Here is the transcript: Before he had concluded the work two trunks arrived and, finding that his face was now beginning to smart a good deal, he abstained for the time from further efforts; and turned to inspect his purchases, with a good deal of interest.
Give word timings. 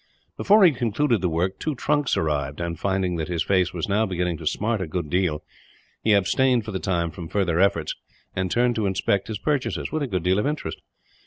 Before 0.35 0.63
he 0.63 0.71
had 0.71 0.79
concluded 0.79 1.21
the 1.21 1.29
work 1.29 1.59
two 1.59 1.75
trunks 1.75 2.17
arrived 2.17 2.59
and, 2.59 2.79
finding 2.79 3.17
that 3.17 3.27
his 3.27 3.43
face 3.43 3.71
was 3.71 3.87
now 3.87 4.07
beginning 4.07 4.37
to 4.37 4.47
smart 4.47 4.81
a 4.81 4.87
good 4.87 5.11
deal, 5.11 5.43
he 6.03 6.13
abstained 6.13 6.65
for 6.65 6.71
the 6.71 6.79
time 6.79 7.11
from 7.11 7.27
further 7.27 7.59
efforts; 7.59 7.93
and 8.35 8.49
turned 8.49 8.73
to 8.77 8.87
inspect 8.87 9.27
his 9.27 9.37
purchases, 9.37 9.91
with 9.91 10.01
a 10.01 10.07
good 10.07 10.23
deal 10.23 10.39
of 10.39 10.47
interest. 10.47 10.81